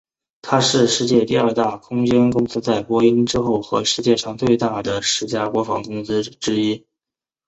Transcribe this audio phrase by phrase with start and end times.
[0.41, 6.87] 它是世界第二大空间公司在波音以后和世界上最大的十家国防公司之一。